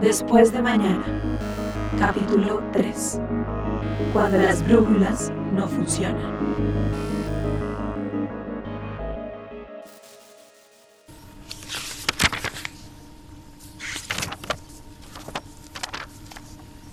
Después 0.00 0.50
de 0.52 0.62
mañana, 0.62 1.04
capítulo 1.98 2.62
3. 2.72 3.20
Cuando 4.12 4.38
las 4.38 4.66
brújulas 4.66 5.30
no 5.52 5.68
funcionan. 5.68 6.38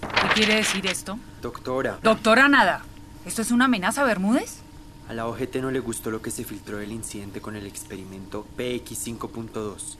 ¿Qué 0.02 0.27
quiere 0.34 0.55
decir 0.55 0.85
esto? 0.88 1.17
Doctora, 1.41 1.99
Doctora, 2.03 2.48
nada. 2.48 2.84
¿Esto 3.26 3.41
es 3.41 3.52
una 3.52 3.66
amenaza, 3.66 4.03
Bermúdez? 4.03 4.62
a 5.09 5.13
la 5.13 5.26
OGT 5.26 5.55
no 5.62 5.71
le 5.71 5.80
gustó 5.80 6.12
lo 6.12 6.21
que 6.21 6.31
se 6.31 6.44
filtró 6.44 6.77
del 6.77 6.91
incidente 6.91 7.39
con 7.39 7.55
el 7.55 7.66
experimento 7.66 8.44
PX 8.58 9.08
5.2. 9.08 9.95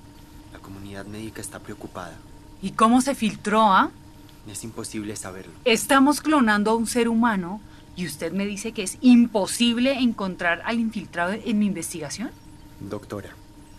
La 0.52 0.60
comunidad 0.60 1.06
médica 1.06 1.40
está 1.40 1.60
preocupada. 1.60 2.18
¿Y 2.62 2.72
cómo 2.72 3.02
se 3.02 3.16
filtró, 3.16 3.62
ah? 3.62 3.92
Es 4.52 4.64
imposible 4.64 5.16
saberlo. 5.16 5.52
Estamos 5.66 6.22
clonando 6.22 6.72
a 6.72 6.76
un 6.76 6.88
ser 6.88 7.10
humano 7.10 7.62
y 7.96 8.06
usted 8.06 8.32
me 8.32 8.46
dice 8.46 8.72
que 8.72 8.84
es 8.84 8.98
imposible 9.02 10.00
encontrar 10.00 10.62
al 10.66 10.80
infiltrado 10.80 11.34
en 11.34 11.60
mi 11.60 11.66
investigación. 11.66 12.32
Doctora, 12.80 13.30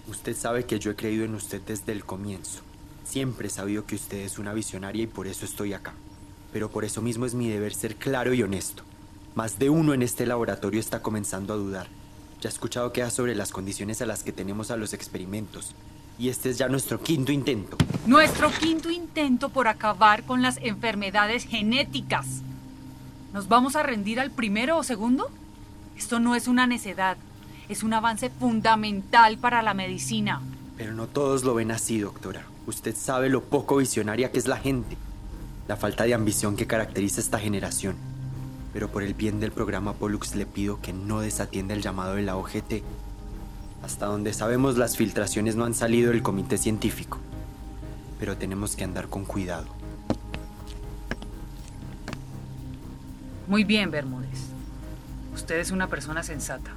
usted 0.09 0.37
sabe 0.37 0.65
que 0.65 0.79
yo 0.79 0.91
he 0.91 0.97
creído 0.97 1.25
en 1.25 1.35
usted 1.35 1.63
desde 1.63 1.93
el 1.93 2.05
comienzo. 2.05 2.61
Siempre 3.05 3.49
he 3.49 3.51
sabido 3.51 3.87
que 3.87 3.95
usted 3.95 4.19
es 4.19 4.39
una 4.39 4.53
visionaria 4.53 5.05
y 5.05 5.07
por 5.07 5.27
eso 5.27 5.45
estoy 5.45 5.73
acá. 5.73 5.95
Pero 6.53 6.71
por 6.71 6.85
eso 6.85 7.01
mismo 7.01 7.27
es 7.27 7.35
mi 7.35 7.49
deber 7.49 7.75
ser 7.75 7.97
claro 7.97 8.35
y 8.35 8.43
honesto. 8.43 8.83
Más 9.35 9.59
de 9.59 9.71
uno 9.71 9.95
en 9.95 10.03
este 10.03 10.27
laboratorio 10.27 10.81
está 10.81 11.01
comenzando 11.01 11.55
a 11.55 11.57
dudar. 11.57 11.87
Ya 12.41 12.49
he 12.49 12.53
escuchado 12.53 12.93
quejas 12.93 13.15
sobre 13.15 13.35
las 13.35 13.51
condiciones 13.51 14.03
a 14.03 14.07
las 14.07 14.23
que 14.23 14.33
tenemos 14.33 14.71
a 14.71 14.77
los 14.77 14.93
experimentos. 14.93 15.75
Y 16.19 16.29
este 16.29 16.51
es 16.51 16.59
ya 16.59 16.69
nuestro 16.69 17.01
quinto 17.01 17.31
intento. 17.31 17.77
Nuestro 18.07 18.51
quinto 18.51 18.91
intento 18.91 19.51
por 19.51 19.69
acabar 19.69 20.25
con 20.25 20.43
las 20.43 20.59
enfermedades 20.59 21.45
genéticas. 21.45 22.43
¿Nos 23.33 23.47
vamos 23.49 23.77
a 23.77 23.85
rendir 23.85 24.19
al 24.19 24.31
primero 24.31 24.79
o 24.79 24.83
segundo? 24.83 25.31
Esto 25.97 26.19
no 26.19 26.35
es 26.35 26.49
una 26.49 26.67
necedad, 26.67 27.17
es 27.69 27.83
un 27.83 27.93
avance 27.93 28.31
fundamental 28.31 29.39
para 29.39 29.63
la 29.63 29.75
medicina. 29.75 30.41
Pero 30.77 30.93
no 30.93 31.07
todos 31.07 31.45
lo 31.45 31.55
ven 31.55 31.71
así, 31.71 31.99
doctora. 31.99 32.47
Usted 32.67 32.97
sabe 32.97 33.29
lo 33.29 33.45
poco 33.45 33.77
visionaria 33.77 34.33
que 34.33 34.39
es 34.39 34.49
la 34.49 34.59
gente. 34.59 34.97
La 35.69 35.77
falta 35.77 36.05
de 36.05 36.15
ambición 36.15 36.57
que 36.57 36.67
caracteriza 36.67 37.21
a 37.21 37.25
esta 37.25 37.39
generación. 37.39 37.97
Pero 38.73 38.89
por 38.89 39.03
el 39.03 39.15
bien 39.15 39.41
del 39.41 39.53
programa 39.53 39.93
Pollux 39.93 40.35
le 40.35 40.47
pido 40.47 40.81
que 40.81 40.93
no 40.93 41.21
desatienda 41.21 41.75
el 41.75 41.83
llamado 41.83 42.15
de 42.15 42.23
la 42.23 42.37
OGT. 42.37 42.83
Hasta 43.83 44.07
donde 44.07 44.33
sabemos 44.33 44.77
las 44.77 44.97
filtraciones 44.97 45.57
no 45.57 45.65
han 45.65 45.75
salido 45.75 46.11
del 46.11 46.23
comité 46.23 46.59
científico. 46.59 47.19
Pero 48.19 48.37
tenemos 48.37 48.77
que 48.77 48.85
andar 48.85 49.09
con 49.09 49.25
cuidado. 49.25 49.67
Muy 53.47 53.65
bien, 53.65 53.91
Bermúdez. 53.91 54.49
Usted 55.35 55.59
es 55.59 55.71
una 55.71 55.87
persona 55.87 56.23
sensata. 56.23 56.73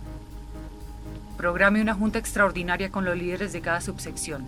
Programe 1.35 1.81
una 1.81 1.95
junta 1.95 2.19
extraordinaria 2.19 2.91
con 2.91 3.03
los 3.03 3.17
líderes 3.17 3.51
de 3.51 3.61
cada 3.61 3.81
subsección. 3.81 4.45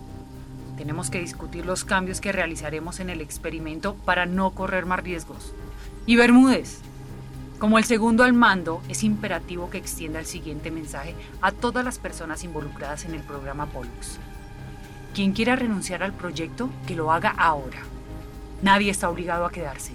Tenemos 0.76 1.10
que 1.10 1.20
discutir 1.20 1.66
los 1.66 1.84
cambios 1.84 2.20
que 2.20 2.32
realizaremos 2.32 3.00
en 3.00 3.10
el 3.10 3.20
experimento 3.20 3.94
para 4.04 4.26
no 4.26 4.50
correr 4.52 4.86
más 4.86 5.02
riesgos. 5.02 5.52
Y 6.06 6.16
Bermúdez, 6.16 6.80
como 7.64 7.78
el 7.78 7.84
segundo 7.84 8.24
al 8.24 8.34
mando, 8.34 8.82
es 8.90 9.04
imperativo 9.04 9.70
que 9.70 9.78
extienda 9.78 10.18
el 10.18 10.26
siguiente 10.26 10.70
mensaje 10.70 11.14
a 11.40 11.50
todas 11.50 11.82
las 11.82 11.98
personas 11.98 12.44
involucradas 12.44 13.06
en 13.06 13.14
el 13.14 13.22
programa 13.22 13.64
Pollux. 13.64 14.18
Quien 15.14 15.32
quiera 15.32 15.56
renunciar 15.56 16.02
al 16.02 16.12
proyecto, 16.12 16.68
que 16.86 16.94
lo 16.94 17.10
haga 17.10 17.30
ahora. 17.30 17.78
Nadie 18.60 18.90
está 18.90 19.08
obligado 19.08 19.46
a 19.46 19.50
quedarse. 19.50 19.92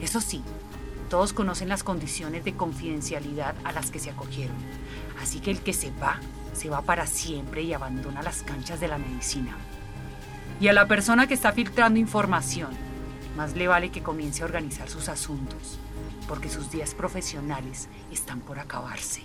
Eso 0.00 0.20
sí, 0.20 0.44
todos 1.10 1.32
conocen 1.32 1.68
las 1.68 1.82
condiciones 1.82 2.44
de 2.44 2.54
confidencialidad 2.54 3.56
a 3.64 3.72
las 3.72 3.90
que 3.90 3.98
se 3.98 4.10
acogieron. 4.10 4.54
Así 5.20 5.40
que 5.40 5.50
el 5.50 5.58
que 5.58 5.72
se 5.72 5.90
va, 6.00 6.20
se 6.52 6.70
va 6.70 6.82
para 6.82 7.08
siempre 7.08 7.62
y 7.62 7.72
abandona 7.72 8.22
las 8.22 8.44
canchas 8.44 8.78
de 8.78 8.86
la 8.86 8.98
medicina. 8.98 9.56
Y 10.60 10.68
a 10.68 10.72
la 10.72 10.86
persona 10.86 11.26
que 11.26 11.34
está 11.34 11.50
filtrando 11.50 11.98
información, 11.98 12.70
más 13.36 13.56
le 13.56 13.68
vale 13.68 13.90
que 13.90 14.02
comience 14.02 14.42
a 14.42 14.46
organizar 14.46 14.88
sus 14.88 15.08
asuntos, 15.08 15.78
porque 16.28 16.48
sus 16.48 16.70
días 16.70 16.94
profesionales 16.94 17.88
están 18.10 18.40
por 18.40 18.58
acabarse. 18.58 19.22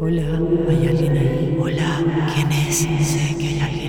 Hola, 0.00 0.40
¿hay 0.68 0.88
alguien 0.88 1.16
ahí? 1.16 1.56
Hola, 1.60 2.04
¿quién 2.34 2.50
es? 2.50 2.78
Sé 2.78 3.36
que 3.38 3.46
hay 3.46 3.60
alguien 3.60 3.81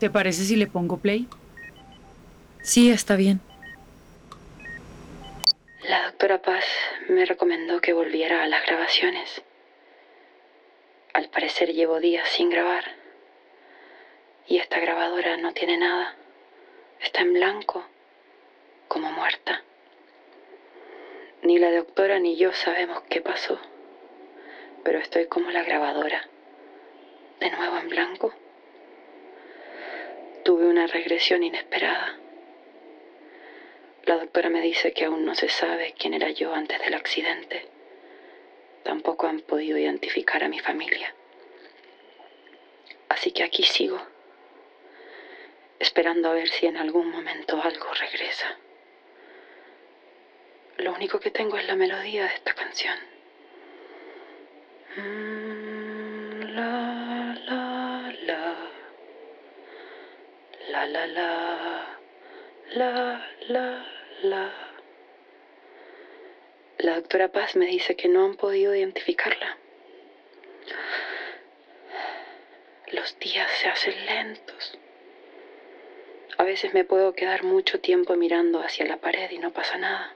¿Te 0.00 0.08
parece 0.08 0.44
si 0.44 0.56
le 0.56 0.66
pongo 0.66 0.96
play? 0.96 1.28
Sí, 2.62 2.90
está 2.90 3.16
bien. 3.16 3.38
La 5.86 6.06
doctora 6.06 6.40
Paz 6.40 6.64
me 7.10 7.26
recomendó 7.26 7.82
que 7.82 7.92
volviera 7.92 8.42
a 8.42 8.46
las 8.46 8.64
grabaciones. 8.64 9.42
Al 11.12 11.28
parecer 11.28 11.74
llevo 11.74 12.00
días 12.00 12.26
sin 12.30 12.48
grabar. 12.48 12.84
Y 14.48 14.56
esta 14.56 14.80
grabadora 14.80 15.36
no 15.36 15.52
tiene 15.52 15.76
nada. 15.76 16.16
Está 17.02 17.20
en 17.20 17.34
blanco, 17.34 17.84
como 18.88 19.12
muerta. 19.12 19.62
Ni 21.42 21.58
la 21.58 21.70
doctora 21.72 22.18
ni 22.20 22.36
yo 22.36 22.54
sabemos 22.54 23.02
qué 23.10 23.20
pasó. 23.20 23.60
Pero 24.82 24.98
estoy 24.98 25.26
como 25.26 25.50
la 25.50 25.62
grabadora. 25.62 26.26
De 27.38 27.50
nuevo 27.50 27.76
en 27.76 27.88
blanco. 27.90 28.32
Tuve 30.50 30.66
una 30.66 30.88
regresión 30.88 31.44
inesperada. 31.44 32.18
La 34.02 34.16
doctora 34.16 34.48
me 34.48 34.60
dice 34.60 34.90
que 34.90 35.04
aún 35.04 35.24
no 35.24 35.36
se 35.36 35.48
sabe 35.48 35.94
quién 35.96 36.12
era 36.12 36.28
yo 36.30 36.52
antes 36.52 36.80
del 36.80 36.94
accidente. 36.94 37.68
Tampoco 38.82 39.28
han 39.28 39.42
podido 39.42 39.78
identificar 39.78 40.42
a 40.42 40.48
mi 40.48 40.58
familia. 40.58 41.14
Así 43.08 43.30
que 43.30 43.44
aquí 43.44 43.62
sigo, 43.62 44.02
esperando 45.78 46.30
a 46.30 46.34
ver 46.34 46.48
si 46.48 46.66
en 46.66 46.78
algún 46.78 47.12
momento 47.12 47.62
algo 47.62 47.86
regresa. 47.94 48.58
Lo 50.78 50.92
único 50.92 51.20
que 51.20 51.30
tengo 51.30 51.58
es 51.58 51.66
la 51.68 51.76
melodía 51.76 52.24
de 52.24 52.34
esta 52.34 52.54
canción. 52.54 52.98
Mm, 54.96 55.29
La, 60.80 60.86
la, 60.86 61.06
la. 61.06 61.98
La, 62.72 63.26
la, 63.48 63.86
la. 64.22 64.52
La 66.78 66.94
doctora 66.94 67.28
Paz 67.28 67.54
me 67.54 67.66
dice 67.66 67.96
que 67.96 68.08
no 68.08 68.24
han 68.24 68.34
podido 68.36 68.74
identificarla. 68.74 69.58
Los 72.92 73.18
días 73.18 73.50
se 73.58 73.68
hacen 73.68 74.06
lentos. 74.06 74.78
A 76.38 76.44
veces 76.44 76.72
me 76.72 76.84
puedo 76.84 77.12
quedar 77.12 77.42
mucho 77.42 77.80
tiempo 77.80 78.16
mirando 78.16 78.62
hacia 78.62 78.86
la 78.86 78.96
pared 78.96 79.30
y 79.30 79.38
no 79.38 79.52
pasa 79.52 79.76
nada. 79.76 80.14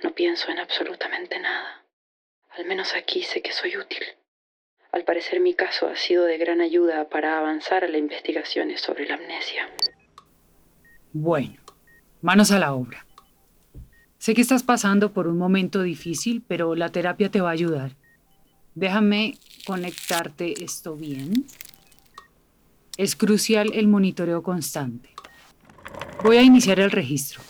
No 0.00 0.12
pienso 0.14 0.48
en 0.52 0.60
absolutamente 0.60 1.40
nada. 1.40 1.82
Al 2.50 2.66
menos 2.66 2.94
aquí 2.94 3.24
sé 3.24 3.42
que 3.42 3.50
soy 3.50 3.76
útil. 3.76 4.04
Al 4.92 5.04
parecer 5.04 5.40
mi 5.40 5.54
caso 5.54 5.88
ha 5.88 5.96
sido 5.96 6.24
de 6.24 6.38
gran 6.38 6.60
ayuda 6.60 7.08
para 7.08 7.38
avanzar 7.38 7.84
a 7.84 7.88
las 7.88 7.98
investigaciones 7.98 8.80
sobre 8.80 9.06
la 9.06 9.14
amnesia. 9.14 9.68
Bueno, 11.12 11.56
manos 12.22 12.50
a 12.50 12.58
la 12.58 12.74
obra. 12.74 13.06
Sé 14.18 14.34
que 14.34 14.40
estás 14.40 14.62
pasando 14.62 15.12
por 15.12 15.28
un 15.28 15.38
momento 15.38 15.82
difícil, 15.82 16.42
pero 16.46 16.74
la 16.74 16.90
terapia 16.90 17.30
te 17.30 17.40
va 17.40 17.50
a 17.50 17.52
ayudar. 17.52 17.92
Déjame 18.74 19.38
conectarte 19.66 20.64
esto 20.64 20.96
bien. 20.96 21.46
Es 22.96 23.16
crucial 23.16 23.72
el 23.74 23.88
monitoreo 23.88 24.42
constante. 24.42 25.10
Voy 26.24 26.38
a 26.38 26.42
iniciar 26.42 26.80
el 26.80 26.90
registro. 26.90 27.42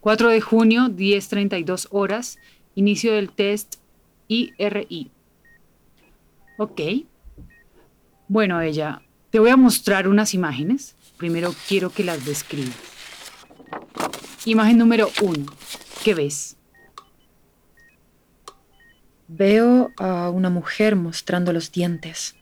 4 0.00 0.28
de 0.28 0.40
junio, 0.40 0.82
10.32 0.88 1.88
horas, 1.90 2.38
inicio 2.74 3.12
del 3.12 3.30
test 3.30 3.76
IRI. 4.28 5.10
Ok. 6.58 6.80
Bueno, 8.26 8.60
ella, 8.60 9.00
te 9.30 9.38
voy 9.38 9.50
a 9.50 9.56
mostrar 9.56 10.08
unas 10.08 10.34
imágenes. 10.34 10.96
Primero 11.16 11.54
quiero 11.68 11.90
que 11.90 12.02
las 12.02 12.26
describas. 12.26 12.76
Imagen 14.44 14.76
número 14.76 15.08
uno. 15.22 15.46
¿Qué 16.02 16.14
ves? 16.14 16.56
Veo 19.28 19.92
a 19.98 20.30
una 20.30 20.50
mujer 20.50 20.96
mostrando 20.96 21.52
los 21.52 21.70
dientes. 21.70 22.34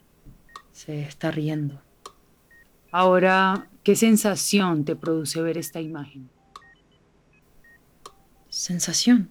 Se 0.73 1.03
está 1.03 1.31
riendo. 1.31 1.83
Ahora, 2.91 3.69
¿qué 3.83 3.97
sensación 3.97 4.87
te 4.87 4.97
produce 4.97 5.43
ver 5.43 5.59
esta 5.59 5.81
imagen? 5.83 6.31
¿Sensación? 8.49 9.31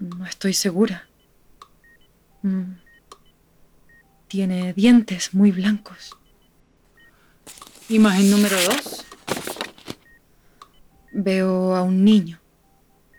No 0.00 0.26
estoy 0.26 0.54
segura. 0.54 1.08
Mm. 2.42 2.72
Tiene 4.32 4.72
dientes 4.72 5.34
muy 5.34 5.50
blancos. 5.50 6.16
Imagen 7.90 8.30
número 8.30 8.56
dos. 8.64 9.04
Veo 11.12 11.76
a 11.76 11.82
un 11.82 12.02
niño, 12.02 12.40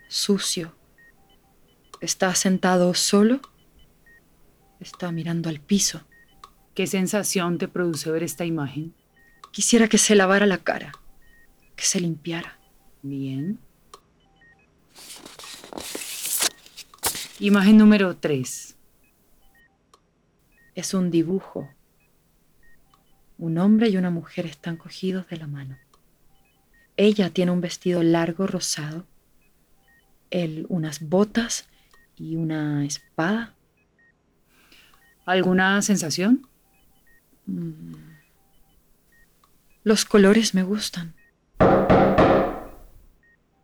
sucio. 0.08 0.76
Está 2.00 2.34
sentado 2.34 2.94
solo. 2.94 3.40
Está 4.80 5.12
mirando 5.12 5.48
al 5.48 5.60
piso. 5.60 6.04
¿Qué 6.74 6.88
sensación 6.88 7.58
te 7.58 7.68
produce 7.68 8.10
ver 8.10 8.24
esta 8.24 8.44
imagen? 8.44 8.92
Quisiera 9.52 9.86
que 9.86 9.98
se 9.98 10.16
lavara 10.16 10.46
la 10.46 10.64
cara, 10.64 10.90
que 11.76 11.84
se 11.84 12.00
limpiara. 12.00 12.58
Bien. 13.02 13.60
Imagen 17.38 17.78
número 17.78 18.16
3. 18.16 18.73
Es 20.74 20.94
un 20.94 21.10
dibujo. 21.10 21.70
Un 23.38 23.58
hombre 23.58 23.88
y 23.88 23.96
una 23.96 24.10
mujer 24.10 24.46
están 24.46 24.76
cogidos 24.76 25.28
de 25.28 25.36
la 25.36 25.46
mano. 25.46 25.78
Ella 26.96 27.30
tiene 27.30 27.50
un 27.50 27.60
vestido 27.60 28.02
largo 28.02 28.46
rosado, 28.46 29.04
él 30.30 30.66
unas 30.68 31.00
botas 31.08 31.68
y 32.16 32.36
una 32.36 32.84
espada. 32.84 33.54
¿Alguna 35.26 35.82
sensación? 35.82 36.46
Mm. 37.46 37.94
Los 39.82 40.04
colores 40.04 40.54
me 40.54 40.62
gustan. 40.62 41.14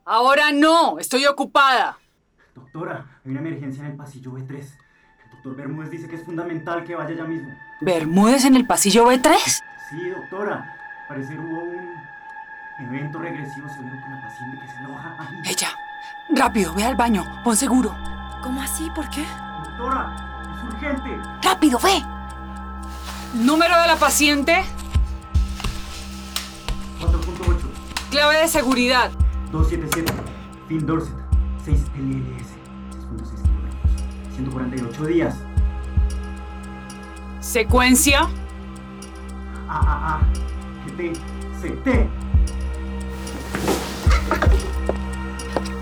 Ahora 0.05 0.51
no, 0.53 0.99
estoy 0.99 1.25
ocupada. 1.27 1.99
Doctora, 2.55 3.21
hay 3.25 3.31
una 3.31 3.41
emergencia 3.41 3.85
en 3.85 3.93
el 3.93 3.97
pasillo 3.97 4.33
B3. 4.33 4.67
Doctor 5.43 5.57
Bermúdez 5.57 5.91
dice 5.91 6.07
que 6.07 6.17
es 6.17 6.23
fundamental 6.23 6.85
que 6.85 6.95
vaya 6.95 7.15
ya 7.17 7.25
mismo. 7.25 7.55
¿Bermúdez 7.81 8.45
en 8.45 8.57
el 8.57 8.67
pasillo 8.67 9.07
B3? 9.07 9.39
Sí, 9.89 10.11
doctora. 10.11 10.77
Parecer 11.09 11.41
hubo 11.41 11.63
un 11.63 11.97
evento 12.79 13.19
regresivo 13.21 13.67
severo 13.71 13.99
con 14.03 14.11
la 14.11 14.21
paciente 14.21 14.59
que 14.61 14.69
se 14.69 14.77
aloja 14.77 15.17
ahí. 15.19 15.41
Ella. 15.47 15.69
Rápido, 16.29 16.75
ve 16.75 16.85
al 16.85 16.95
baño. 16.95 17.25
Pon 17.43 17.57
seguro. 17.57 17.97
¿Cómo 18.43 18.61
así? 18.61 18.91
¿Por 18.95 19.09
qué? 19.09 19.25
Doctora, 19.65 20.53
es 20.55 20.75
urgente. 20.75 21.19
Rápido, 21.43 21.79
ve. 21.79 22.03
Número 23.33 23.81
de 23.81 23.87
la 23.87 23.97
paciente. 23.97 24.63
4.8, 27.01 27.57
Clave 28.11 28.37
de 28.43 28.49
seguridad. 28.49 29.11
277, 29.53 30.13
Phil 30.69 30.85
Dorset, 30.85 31.15
6 31.65 31.81
LLS, 31.97 32.51
6.6 32.93 32.99
kilómetros, 32.99 33.40
148 34.37 35.06
días. 35.06 35.35
Secuencia. 37.41 38.29
AAA, 39.69 40.21
GT, 40.87 41.12
CT. 41.61 42.09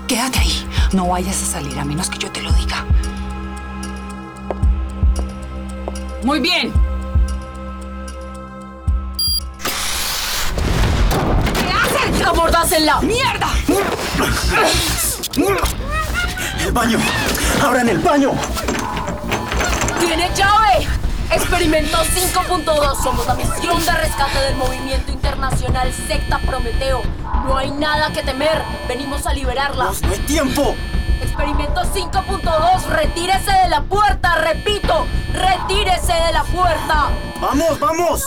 Quédate 0.07 0.39
ahí. 0.39 0.67
No 0.93 1.07
vayas 1.07 1.41
a 1.43 1.45
salir 1.45 1.77
a 1.79 1.85
menos 1.85 2.09
que 2.09 2.17
yo 2.17 2.31
te 2.31 2.41
lo 2.41 2.51
diga. 2.53 2.85
Muy 6.23 6.39
bien. 6.39 6.71
¿Qué 11.53 11.71
haces? 11.71 12.27
¡Amordásela! 12.27 13.01
¡Mierda! 13.01 13.49
¡El 16.59 16.71
baño! 16.71 16.99
¡Ahora 17.63 17.81
en 17.81 17.89
el 17.89 17.99
baño! 17.99 18.31
¡Tiene 19.99 20.29
llave! 20.35 20.87
Experimento 21.31 21.97
5.2. 21.97 23.03
Somos 23.03 23.27
la 23.27 23.35
misión 23.35 23.85
de 23.85 23.91
rescate 23.91 24.39
del 24.41 24.55
movimiento 24.55 25.11
internacional 25.11 25.93
Secta 26.07 26.39
Prometeo. 26.39 27.01
No 27.45 27.57
hay 27.57 27.71
nada 27.71 28.11
que 28.11 28.23
temer. 28.23 28.61
Venimos 28.87 29.25
a 29.27 29.33
liberarla. 29.33 29.91
¡No 30.01 30.11
hay 30.11 30.19
tiempo! 30.19 30.75
Experimento 31.21 31.81
5.2. 31.81 32.83
Retírese 32.87 33.51
de 33.51 33.69
la 33.69 33.81
puerta. 33.81 34.35
Repito, 34.35 35.05
retírese 35.33 36.13
de 36.13 36.33
la 36.33 36.43
puerta. 36.43 37.09
¡Vamos, 37.39 37.79
vamos! 37.79 38.25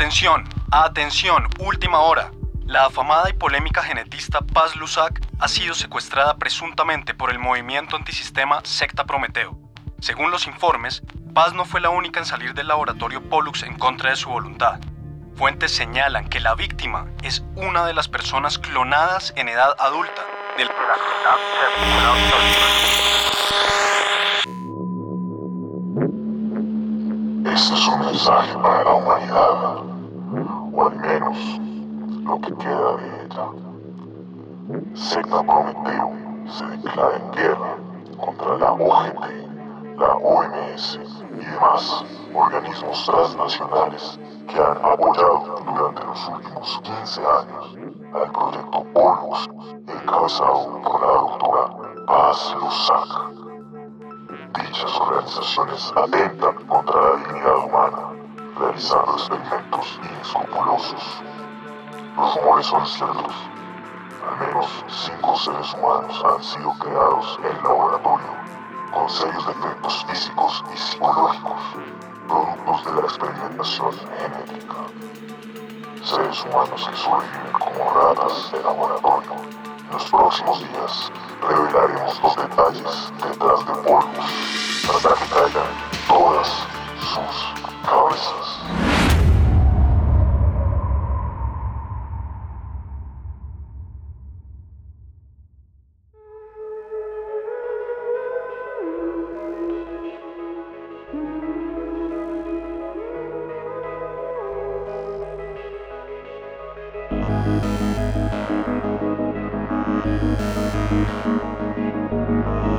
Atención, 0.00 0.48
atención, 0.72 1.46
última 1.58 1.98
hora. 2.00 2.30
La 2.64 2.86
afamada 2.86 3.28
y 3.28 3.34
polémica 3.34 3.82
genetista 3.82 4.40
Paz 4.40 4.74
Lusac 4.74 5.20
ha 5.38 5.46
sido 5.46 5.74
secuestrada 5.74 6.38
presuntamente 6.38 7.12
por 7.12 7.30
el 7.30 7.38
movimiento 7.38 7.96
antisistema 7.96 8.62
Secta 8.64 9.04
Prometeo. 9.04 9.58
Según 10.00 10.30
los 10.30 10.46
informes, 10.46 11.02
Paz 11.34 11.52
no 11.52 11.66
fue 11.66 11.82
la 11.82 11.90
única 11.90 12.18
en 12.18 12.24
salir 12.24 12.54
del 12.54 12.68
laboratorio 12.68 13.28
Pollux 13.28 13.62
en 13.62 13.76
contra 13.76 14.08
de 14.08 14.16
su 14.16 14.30
voluntad. 14.30 14.80
Fuentes 15.34 15.76
señalan 15.76 16.30
que 16.30 16.40
la 16.40 16.54
víctima 16.54 17.06
es 17.22 17.44
una 17.54 17.84
de 17.84 17.92
las 17.92 18.08
personas 18.08 18.58
clonadas 18.58 19.34
en 19.36 19.50
edad 19.50 19.76
adulta 19.78 20.22
del 20.56 20.70
Este 27.54 27.74
es 27.74 27.86
un 27.86 28.00
mensaje 28.00 28.54
para 28.54 28.84
la 28.84 28.94
humanidad, 28.94 29.89
o 30.72 30.86
al 30.86 30.96
menos 30.96 31.60
lo 32.24 32.40
que 32.40 32.54
queda 32.56 32.96
de 32.96 33.24
ella. 33.24 33.46
Secta 34.94 35.42
Prometeo 35.42 36.12
se 36.46 36.64
declara 36.66 37.16
en 37.16 37.32
guerra 37.32 37.76
contra 38.18 38.58
la 38.58 38.72
OGT, 38.72 39.98
la 39.98 40.14
OMS 40.14 41.00
y 41.34 41.44
demás 41.44 42.04
organismos 42.34 43.04
transnacionales 43.06 44.20
que 44.46 44.58
han 44.60 44.76
apoyado 44.78 45.60
durante 45.64 46.04
los 46.04 46.28
últimos 46.28 46.80
15 46.82 47.20
años 47.20 47.76
al 48.12 48.32
proyecto 48.32 48.84
Pollux, 48.92 49.48
encabezado 49.88 50.80
por 50.82 51.00
la 51.00 51.12
doctora 51.12 52.04
Paz 52.06 52.56
Lusac. 52.60 53.30
Dichas 54.54 55.00
organizaciones 55.00 55.92
atentan 55.96 56.54
contra 56.66 57.00
la 57.00 57.16
dignidad 57.16 57.64
humana, 57.64 58.09
realizando 58.60 59.12
experimentos 59.12 60.00
inescrupulosos. 60.04 61.22
Los 62.16 62.36
rumores 62.36 62.66
son 62.66 62.86
ciertos. 62.86 63.34
Al 64.28 64.46
menos 64.46 64.84
cinco 64.86 65.36
seres 65.38 65.74
humanos 65.74 66.22
han 66.24 66.42
sido 66.42 66.70
creados 66.78 67.38
en 67.42 67.56
laboratorio, 67.64 68.26
con 68.92 69.08
serios 69.08 69.46
defectos 69.46 70.04
físicos 70.06 70.64
y 70.74 70.76
psicológicos, 70.76 71.60
productos 72.28 72.84
de 72.84 72.92
la 72.92 73.00
experimentación 73.00 73.92
genética. 73.92 74.76
Seres 76.02 76.44
humanos 76.44 76.88
que 76.88 76.96
sobreviven 76.96 77.52
como 77.52 77.90
ratas 77.94 78.52
de 78.52 78.62
laboratorio. 78.62 79.32
En 79.86 79.92
los 79.92 80.10
próximos 80.10 80.58
días 80.60 81.12
revelaremos 81.48 82.22
los 82.22 82.36
detalles 82.36 83.12
detrás 83.22 83.66
de 83.66 83.72
polvos 83.82 84.19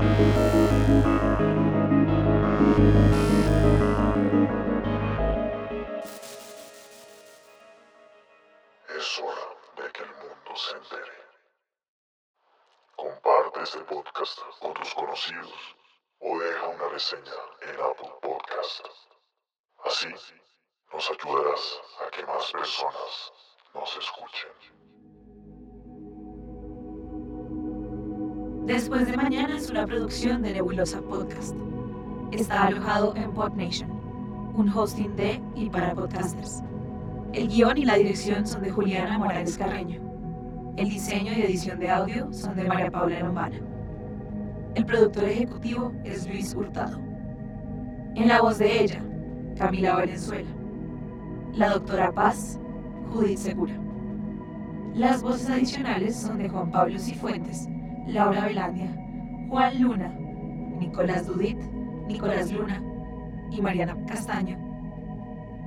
Es 0.01 0.07
hora 9.19 9.47
de 9.77 9.91
que 9.91 10.01
el 10.01 10.09
mundo 10.15 10.55
se 10.55 10.75
entere. 10.75 11.11
Comparte 12.95 13.61
este 13.61 13.79
podcast 13.81 14.39
con 14.59 14.73
tus 14.73 14.91
conocidos 14.95 15.75
o 16.19 16.39
deja 16.39 16.67
una 16.67 16.87
reseña 16.87 17.33
en 17.61 17.75
Apple 17.79 18.11
Podcast. 18.23 18.83
Así 19.85 20.07
nos 20.91 21.11
ayudarás 21.11 21.79
a 22.07 22.09
que 22.09 22.25
más 22.25 22.51
personas 22.51 23.31
nos 23.75 23.97
escuchen. 23.97 24.80
Después 28.71 29.05
de 29.05 29.17
mañana 29.17 29.57
es 29.57 29.69
una 29.69 29.85
producción 29.85 30.41
de 30.41 30.53
Nebulosa 30.53 31.01
Podcast. 31.01 31.53
Está 32.31 32.67
alojado 32.67 33.13
en 33.17 33.29
PodNation, 33.33 33.91
un 34.55 34.69
hosting 34.69 35.13
de 35.17 35.41
y 35.55 35.69
para 35.69 35.93
podcasters. 35.93 36.63
El 37.33 37.49
guion 37.49 37.77
y 37.77 37.83
la 37.83 37.95
dirección 37.95 38.47
son 38.47 38.61
de 38.61 38.71
Juliana 38.71 39.17
Morales 39.17 39.57
Carreño. 39.57 39.99
El 40.77 40.87
diseño 40.87 41.33
y 41.33 41.41
edición 41.41 41.79
de 41.81 41.89
audio 41.89 42.31
son 42.31 42.55
de 42.55 42.63
María 42.63 42.89
Paula 42.89 43.19
Lombana. 43.19 43.59
El 44.75 44.85
productor 44.85 45.25
ejecutivo 45.25 45.91
es 46.05 46.25
Luis 46.25 46.55
Hurtado. 46.55 46.97
En 48.15 48.29
la 48.29 48.41
voz 48.41 48.57
de 48.57 48.83
ella, 48.83 49.03
Camila 49.57 49.95
Valenzuela. 49.95 50.49
La 51.55 51.71
doctora 51.71 52.13
Paz, 52.13 52.57
Judith 53.11 53.37
Segura. 53.37 53.77
Las 54.93 55.21
voces 55.21 55.49
adicionales 55.49 56.15
son 56.15 56.37
de 56.37 56.47
Juan 56.47 56.71
Pablo 56.71 56.97
Cifuentes, 56.97 57.67
Laura 58.07 58.45
Velandia, 58.45 58.89
Juan 59.49 59.81
Luna, 59.81 60.07
Nicolás 60.79 61.27
Dudit, 61.27 61.57
Nicolás 62.07 62.51
Luna 62.51 62.81
y 63.51 63.61
Mariana 63.61 63.95
Castaño. 64.05 64.57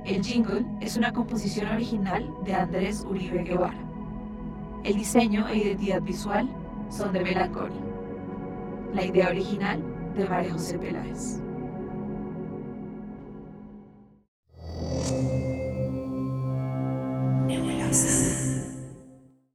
El 0.05 0.23
jingle 0.23 0.65
es 0.81 0.97
una 0.97 1.13
composición 1.13 1.67
original 1.71 2.29
de 2.43 2.53
Andrés 2.53 3.05
Uribe 3.09 3.43
Guevara. 3.43 3.79
El 4.83 4.95
diseño 4.95 5.47
e 5.47 5.57
identidad 5.57 6.01
visual 6.01 6.47
son 6.89 7.13
de 7.13 7.21
Melanconi. 7.21 7.79
La 8.93 9.05
idea 9.05 9.29
original 9.29 9.81
de 10.15 10.29
María 10.29 10.51
José 10.51 10.77
Peláez. 10.77 11.41